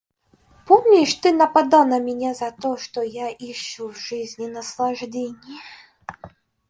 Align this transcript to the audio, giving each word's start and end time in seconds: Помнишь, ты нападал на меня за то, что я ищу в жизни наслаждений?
Помнишь, 0.65 1.13
ты 1.13 1.31
нападал 1.31 1.85
на 1.85 1.99
меня 1.99 2.33
за 2.33 2.49
то, 2.51 2.75
что 2.75 3.01
я 3.03 3.29
ищу 3.31 3.91
в 3.91 3.99
жизни 3.99 4.47
наслаждений? 4.47 5.37